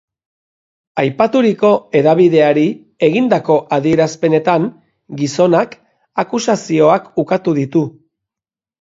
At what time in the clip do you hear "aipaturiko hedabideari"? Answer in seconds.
1.03-2.65